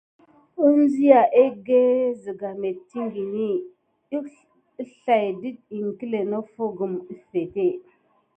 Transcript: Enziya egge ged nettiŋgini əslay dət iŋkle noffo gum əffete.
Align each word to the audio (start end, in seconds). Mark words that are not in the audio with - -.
Enziya 0.65 1.21
egge 1.43 1.81
ged 2.39 2.41
nettiŋgini 2.61 3.49
əslay 4.81 5.25
dət 5.41 5.59
iŋkle 5.79 6.19
noffo 6.31 6.65
gum 6.77 6.93
əffete. 7.13 7.67